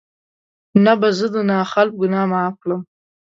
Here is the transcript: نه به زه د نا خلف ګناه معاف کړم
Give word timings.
نه 0.83 0.93
به 0.99 1.09
زه 1.17 1.27
د 1.33 1.35
نا 1.49 1.59
خلف 1.71 1.93
ګناه 2.01 2.27
معاف 2.31 2.55
کړم 2.61 2.81